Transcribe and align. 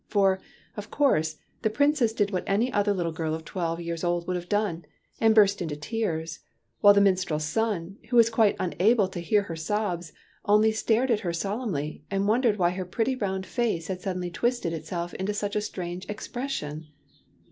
For, 0.07 0.41
of 0.77 0.89
course, 0.89 1.37
the 1.61 1.69
Prin 1.69 1.93
cess 1.93 2.11
did 2.11 2.31
what 2.31 2.43
any 2.47 2.73
other 2.73 2.91
little 2.91 3.11
girl 3.11 3.35
of 3.35 3.45
twelve 3.45 3.79
years 3.79 4.03
old 4.03 4.25
would 4.25 4.35
have 4.35 4.49
done, 4.49 4.83
and 5.19 5.35
burst 5.35 5.61
into 5.61 5.75
tears; 5.75 6.39
while 6.79 6.95
the 6.95 6.99
minstrel's 7.01 7.43
son, 7.43 7.97
who 8.09 8.15
was 8.17 8.31
quite 8.31 8.55
unable 8.59 9.07
to 9.09 9.19
hear 9.19 9.43
her 9.43 9.55
sobs, 9.55 10.11
only 10.43 10.71
stared 10.71 11.11
at 11.11 11.19
her 11.19 11.33
solemnly, 11.33 12.03
and 12.09 12.27
wondered 12.27 12.57
why 12.57 12.71
her 12.71 12.83
pretty 12.83 13.15
round 13.15 13.45
face 13.45 13.89
had 13.89 14.01
suddenly 14.01 14.31
twisted 14.31 14.73
itself 14.73 15.13
into 15.13 15.35
such 15.35 15.55
a 15.55 15.61
strange 15.61 16.07
expression. 16.09 16.87